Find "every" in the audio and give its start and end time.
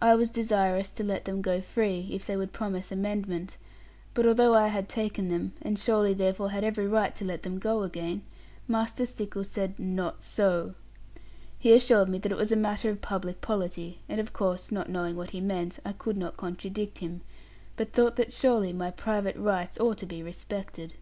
6.64-6.88